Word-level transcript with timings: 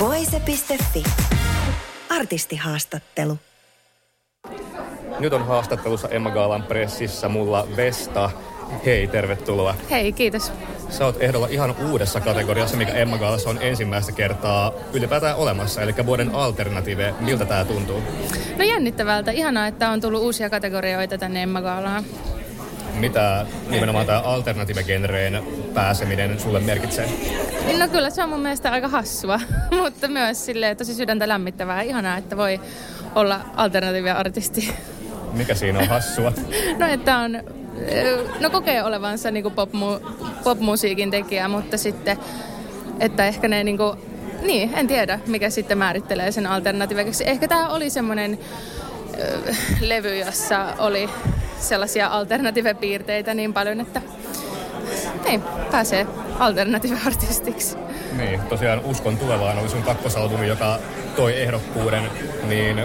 Voise.fi. 0.00 1.04
Artistihaastattelu. 2.10 3.38
Nyt 5.18 5.32
on 5.32 5.46
haastattelussa 5.46 6.08
Emma 6.08 6.30
Gaalan 6.30 6.62
pressissä 6.62 7.28
mulla 7.28 7.68
Vesta. 7.76 8.30
Hei, 8.84 9.06
tervetuloa. 9.06 9.74
Hei, 9.90 10.12
kiitos. 10.12 10.52
Sä 10.90 11.04
oot 11.04 11.22
ehdolla 11.22 11.46
ihan 11.50 11.74
uudessa 11.90 12.20
kategoriassa, 12.20 12.76
mikä 12.76 12.92
Emma 12.92 13.18
Gaalassa 13.18 13.50
on 13.50 13.58
ensimmäistä 13.60 14.12
kertaa 14.12 14.72
ylipäätään 14.92 15.36
olemassa, 15.36 15.82
eli 15.82 15.94
vuoden 16.06 16.34
alternative. 16.34 17.14
Miltä 17.20 17.44
tää 17.44 17.64
tuntuu? 17.64 18.02
No 18.58 18.64
jännittävältä. 18.64 19.30
Ihanaa, 19.30 19.66
että 19.66 19.90
on 19.90 20.00
tullut 20.00 20.22
uusia 20.22 20.50
kategorioita 20.50 21.18
tänne 21.18 21.42
Emma 21.42 21.62
Gaalaan. 21.62 22.04
Mitä 22.94 23.46
nimenomaan 23.68 24.06
tämä 24.06 24.20
alternative-genreen 24.20 25.42
pääseminen 25.74 26.40
sulle 26.40 26.60
merkitsee? 26.60 27.08
No 27.78 27.88
kyllä 27.88 28.10
se 28.10 28.22
on 28.22 28.28
mun 28.28 28.40
mielestä 28.40 28.70
aika 28.70 28.88
hassua, 28.88 29.40
mutta 29.82 30.08
myös 30.08 30.46
silleen 30.46 30.76
tosi 30.76 30.94
sydäntä 30.94 31.28
lämmittävää. 31.28 31.82
Ihanaa, 31.82 32.16
että 32.16 32.36
voi 32.36 32.60
olla 33.14 33.40
alternatiivia-artisti. 33.56 34.74
Mikä 35.32 35.54
siinä 35.54 35.78
on 35.78 35.88
hassua? 35.88 36.32
No 36.78 36.86
että 36.86 37.18
on, 37.18 37.38
no 38.40 38.50
kokee 38.50 38.84
olevansa 38.84 39.30
niin 39.30 39.52
popmu, 39.52 39.86
popmusiikin 40.44 41.10
tekijä, 41.10 41.48
mutta 41.48 41.78
sitten, 41.78 42.18
että 43.00 43.26
ehkä 43.26 43.48
ne 43.48 43.64
niin 43.64 43.78
kuin, 43.78 43.98
niin, 44.42 44.70
en 44.74 44.86
tiedä, 44.86 45.20
mikä 45.26 45.50
sitten 45.50 45.78
määrittelee 45.78 46.32
sen 46.32 46.46
alternatiiviksi. 46.46 47.28
Ehkä 47.28 47.48
tämä 47.48 47.68
oli 47.68 47.90
semmoinen 47.90 48.38
levy, 49.80 50.16
jossa 50.16 50.66
oli 50.78 51.10
sellaisia 51.58 52.08
alternative-piirteitä 52.08 53.34
niin 53.34 53.54
paljon, 53.54 53.80
että 53.80 54.02
niin, 55.30 55.42
pääsee 55.70 56.06
alternative-artistiksi. 56.38 57.76
Niin, 58.16 58.40
tosiaan 58.40 58.84
Uskon 58.84 59.16
tulevaan 59.16 59.58
oli 59.58 59.68
sun 59.68 59.82
kakkosalbumi, 59.82 60.46
joka 60.46 60.78
toi 61.16 61.42
ehdokkuuden, 61.42 62.02
niin 62.48 62.84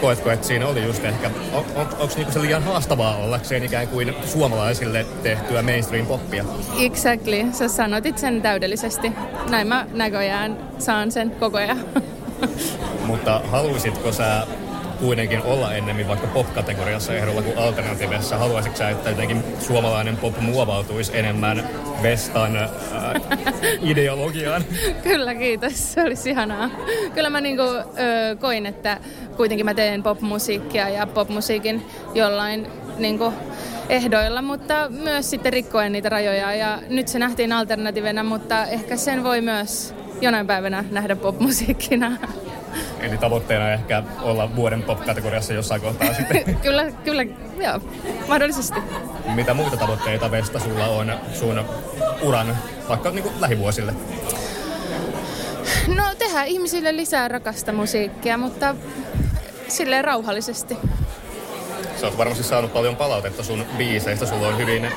koetko, 0.00 0.30
että 0.30 0.46
siinä 0.46 0.66
oli 0.66 0.84
just 0.84 1.04
ehkä, 1.04 1.30
on, 1.52 1.64
on, 1.74 1.86
onko 1.98 2.14
niinku 2.16 2.32
se 2.32 2.42
liian 2.42 2.62
haastavaa 2.62 3.16
ollakseen 3.16 3.64
ikään 3.64 3.88
kuin 3.88 4.14
suomalaisille 4.24 5.06
tehtyä 5.22 5.62
mainstream-poppia? 5.62 6.44
Exactly, 6.80 7.46
sä 7.52 7.68
sanotit 7.68 8.18
sen 8.18 8.42
täydellisesti. 8.42 9.12
Näin 9.50 9.66
mä 9.66 9.86
näköjään 9.92 10.58
saan 10.78 11.12
sen 11.12 11.30
koko 11.30 11.58
ajan. 11.58 11.84
Mutta 13.06 13.40
haluaisitko 13.50 14.12
sä 14.12 14.46
kuitenkin 15.02 15.42
olla 15.42 15.74
ennemmin 15.74 16.08
vaikka 16.08 16.26
pop-kategoriassa 16.26 17.14
ehdolla 17.14 17.42
kuin 17.42 17.58
alternativessa? 17.58 18.38
Haluaisitko 18.38 18.78
sä, 18.78 18.88
että 18.88 19.10
jotenkin 19.10 19.44
suomalainen 19.60 20.16
pop 20.16 20.40
muovautuisi 20.40 21.18
enemmän 21.18 21.68
Vestan 22.02 22.56
äh, 22.56 22.70
ideologiaan? 23.90 24.64
Kyllä, 25.02 25.34
kiitos. 25.34 25.92
Se 25.92 26.02
olisi 26.02 26.30
ihanaa. 26.30 26.70
Kyllä 27.14 27.30
mä 27.30 27.40
niinku, 27.40 27.62
ö, 27.62 28.36
koin, 28.40 28.66
että 28.66 28.98
kuitenkin 29.36 29.66
mä 29.66 29.74
teen 29.74 30.02
popmusiikkia 30.02 30.88
ja 30.88 31.06
popmusiikin 31.06 31.86
jollain 32.14 32.66
niinku, 32.98 33.32
ehdoilla, 33.88 34.42
mutta 34.42 34.88
myös 34.88 35.30
sitten 35.30 35.52
rikkoen 35.52 35.92
niitä 35.92 36.08
rajoja. 36.08 36.54
Ja 36.54 36.78
nyt 36.88 37.08
se 37.08 37.18
nähtiin 37.18 37.52
alternativena, 37.52 38.22
mutta 38.22 38.66
ehkä 38.66 38.96
sen 38.96 39.24
voi 39.24 39.40
myös 39.40 39.94
jonain 40.20 40.46
päivänä 40.46 40.84
nähdä 40.90 41.16
popmusiikkina. 41.16 42.16
Eli 43.00 43.18
tavoitteena 43.18 43.72
ehkä 43.72 44.02
olla 44.22 44.56
vuoden 44.56 44.82
pop-kategoriassa 44.82 45.52
jossain 45.52 45.80
kohtaa 45.80 46.14
sitten. 46.18 46.56
kyllä, 46.62 46.90
kyllä, 47.04 47.22
joo, 47.56 47.80
mahdollisesti. 48.28 48.80
Mitä 49.34 49.54
muita 49.54 49.76
tavoitteita 49.76 50.30
Vesta 50.30 50.60
sulla 50.60 50.86
on 50.86 51.12
sun 51.32 51.64
uran 52.22 52.56
vaikka 52.88 53.10
niin 53.10 53.22
kuin 53.22 53.34
lähivuosille? 53.40 53.94
No 55.96 56.02
tehdään 56.18 56.46
ihmisille 56.46 56.96
lisää 56.96 57.28
rakasta 57.28 57.72
musiikkia, 57.72 58.38
mutta 58.38 58.74
silleen 59.68 60.04
rauhallisesti. 60.04 60.76
Sä 62.00 62.06
oot 62.06 62.18
varmasti 62.18 62.44
saanut 62.44 62.72
paljon 62.72 62.96
palautetta 62.96 63.42
sun 63.42 63.64
biiseistä. 63.78 64.26
Sulla 64.26 64.48
on 64.48 64.58
hyvin 64.58 64.88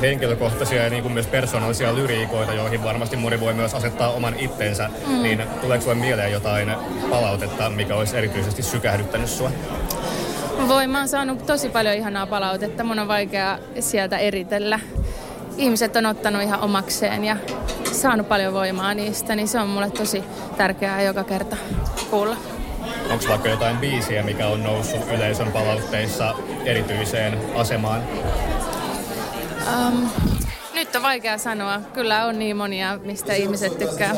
henkilökohtaisia 0.00 0.84
ja 0.84 0.90
niin 0.90 1.02
kuin 1.02 1.12
myös 1.12 1.26
persoonallisia 1.26 1.94
lyriikoita, 1.94 2.52
joihin 2.52 2.84
varmasti 2.84 3.16
moni 3.16 3.40
voi 3.40 3.54
myös 3.54 3.74
asettaa 3.74 4.10
oman 4.10 4.34
itsensä. 4.38 4.90
Mm. 5.06 5.22
Niin 5.22 5.42
tuleeko 5.60 5.82
sulle 5.82 5.94
mieleen 5.94 6.32
jotain 6.32 6.72
palautetta, 7.10 7.70
mikä 7.70 7.96
olisi 7.96 8.16
erityisesti 8.16 8.62
sykähdyttänyt 8.62 9.30
sua? 9.30 9.50
Voi, 10.68 10.86
mä 10.86 10.98
oon 10.98 11.08
saanut 11.08 11.46
tosi 11.46 11.68
paljon 11.68 11.94
ihanaa 11.94 12.26
palautetta. 12.26 12.84
Mun 12.84 12.98
on 12.98 13.08
vaikea 13.08 13.58
sieltä 13.80 14.18
eritellä. 14.18 14.80
Ihmiset 15.56 15.96
on 15.96 16.06
ottanut 16.06 16.42
ihan 16.42 16.60
omakseen 16.60 17.24
ja 17.24 17.36
saanut 17.92 18.28
paljon 18.28 18.52
voimaa 18.52 18.94
niistä, 18.94 19.36
niin 19.36 19.48
se 19.48 19.60
on 19.60 19.68
mulle 19.68 19.90
tosi 19.90 20.24
tärkeää 20.56 21.02
joka 21.02 21.24
kerta 21.24 21.56
kuulla. 22.10 22.36
Onko 23.10 23.24
vaikka 23.28 23.48
jotain 23.48 23.76
biisiä, 23.76 24.22
mikä 24.22 24.46
on 24.46 24.62
noussut 24.62 25.12
yleisön 25.12 25.52
palautteissa 25.52 26.34
erityiseen 26.64 27.38
asemaan? 27.54 28.02
Um, 29.74 30.08
nyt 30.74 30.96
on 30.96 31.02
vaikea 31.02 31.38
sanoa. 31.38 31.80
Kyllä 31.94 32.24
on 32.26 32.38
niin 32.38 32.56
monia, 32.56 32.98
mistä 33.04 33.32
ihmiset 33.32 33.78
tykkää. 33.78 34.14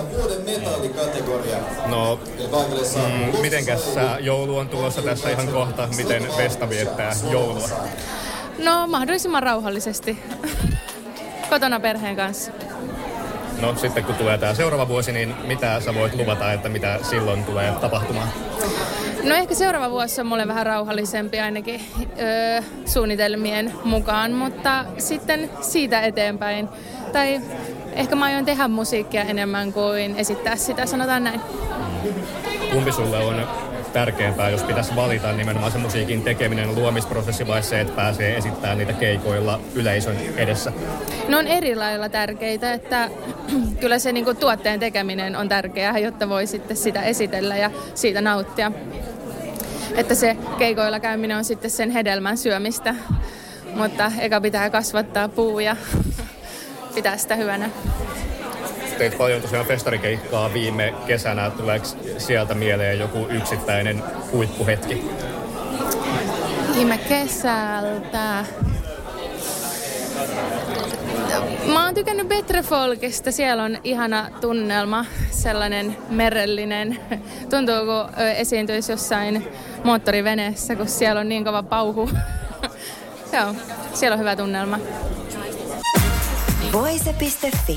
No, 1.87 2.21
mm, 2.97 3.41
mitenkäs 3.41 3.95
joulu 4.21 4.57
on 4.57 4.69
tulossa 4.69 5.03
tässä 5.03 5.31
ihan 5.31 5.49
kohta? 5.49 5.89
Miten 5.97 6.27
Vesta 6.37 6.69
viettää 6.69 7.13
joulua? 7.31 7.69
No, 8.59 8.87
mahdollisimman 8.87 9.43
rauhallisesti. 9.43 10.19
Kotona 11.51 11.81
perheen 11.81 12.17
kanssa. 12.17 12.53
No 13.61 13.77
sitten 13.77 14.05
kun 14.05 14.15
tulee 14.15 14.39
tämä 14.39 14.55
seuraava 14.55 14.89
vuosi, 14.89 15.13
niin 15.13 15.35
mitä 15.47 15.81
sä 15.81 15.95
voit 15.95 16.15
luvata, 16.15 16.53
että 16.53 16.69
mitä 16.69 16.99
silloin 17.03 17.45
tulee 17.45 17.73
tapahtumaan? 17.81 18.29
No 19.23 19.35
ehkä 19.35 19.55
seuraava 19.55 19.91
vuosi 19.91 20.21
on 20.21 20.27
mulle 20.27 20.49
vähän 20.49 20.67
rauhallisempi 20.67 21.41
ainakin 21.41 21.81
öö, 22.21 22.63
suunnitelmien 22.87 23.73
mukaan, 23.85 24.33
mutta 24.33 24.85
sitten 24.99 25.51
siitä 25.61 26.01
eteenpäin. 26.01 26.69
Tai 27.13 27.41
ehkä 27.93 28.17
mä 28.17 28.25
aion 28.25 28.45
tehdä 28.45 28.69
musiikkia 28.69 29.23
enemmän 29.23 29.73
kuin 29.73 30.17
esittää 30.17 30.57
sitä, 30.57 30.87
sanotaan 30.87 31.25
näin. 31.25 31.41
Kumpi 32.73 32.93
sulle 32.93 33.19
on 33.19 33.47
tärkeämpää, 33.99 34.51
jos 34.51 34.63
pitäisi 34.63 34.97
valita 34.97 35.33
nimenomaan 35.33 35.73
se 35.73 35.79
musiikin 35.79 36.23
tekeminen, 36.23 36.75
luomisprosessi 36.75 37.47
vai 37.47 37.63
se, 37.63 37.81
että 37.81 37.97
pääsee 37.97 38.37
esittämään 38.37 38.79
niitä 38.79 38.93
keikoilla 38.93 39.61
yleisön 39.75 40.17
edessä? 40.37 40.73
Ne 41.29 41.37
on 41.37 41.47
eri 41.47 41.77
lailla 41.77 42.09
tärkeitä, 42.09 42.73
että 42.73 43.11
kyllä 43.81 43.99
se 43.99 44.13
niinku 44.13 44.35
tuotteen 44.35 44.81
tekeminen 44.81 45.37
on 45.37 45.49
tärkeää, 45.49 45.99
jotta 45.99 46.29
voi 46.29 46.47
sitten 46.47 46.77
sitä 46.77 47.03
esitellä 47.03 47.57
ja 47.57 47.71
siitä 47.95 48.21
nauttia. 48.21 48.73
Että 49.95 50.15
se 50.15 50.37
keikoilla 50.59 51.01
käyminen 51.01 51.37
on 51.37 51.45
sitten 51.45 51.71
sen 51.71 51.91
hedelmän 51.91 52.37
syömistä, 52.37 52.95
mutta 53.75 54.13
eka 54.19 54.41
pitää 54.41 54.71
kasvattaa 54.71 55.29
puu 55.29 55.61
ja 55.61 55.77
pitää 56.95 57.17
sitä 57.17 57.37
hyvänä 57.37 57.71
teit 58.99 59.19
paljon 59.19 59.43
tosiaan 59.43 59.67
festarikeikkaa 59.67 60.53
viime 60.53 60.95
kesänä. 61.07 61.51
Tuleeko 61.51 61.87
sieltä 62.19 62.55
mieleen 62.55 62.99
joku 62.99 63.27
yksittäinen 63.31 64.03
huippuhetki? 64.33 65.05
Viime 66.75 66.99
kesältä... 66.99 68.45
Mä 71.73 71.85
oon 71.85 71.95
tykännyt 71.95 72.29
Betrefolkista. 72.29 73.33
Siellä 73.33 73.65
on 73.65 73.79
ihana 73.85 74.31
tunnelma, 74.41 75.05
sellainen 75.31 75.97
merellinen. 76.11 77.01
Tuntuu, 77.51 77.75
kun 77.75 78.25
esiintyisi 78.37 78.93
jossain 78.93 79.49
moottoriveneessä, 79.85 80.77
kun 80.77 80.89
siellä 80.89 81.21
on 81.21 81.29
niin 81.29 81.45
kova 81.45 81.63
pauhu. 81.63 82.11
Joo, 83.33 83.55
siellä 83.95 84.15
on 84.15 84.21
hyvä 84.21 84.37
tunnelma. 84.37 84.79
Voise.fi 86.73 87.77